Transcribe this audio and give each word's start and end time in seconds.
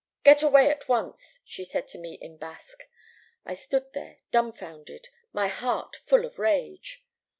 "'Get 0.23 0.41
away 0.41 0.67
at 0.71 0.87
once,' 0.89 1.41
she 1.45 1.63
said 1.63 1.87
to 1.89 1.99
me 1.99 2.15
in 2.15 2.37
Basque. 2.37 2.85
I 3.45 3.53
stood 3.53 3.93
there, 3.93 4.17
dumfounded, 4.31 5.09
my 5.31 5.47
heart 5.47 5.95
full 6.07 6.25
of 6.25 6.39
rage. 6.39 7.05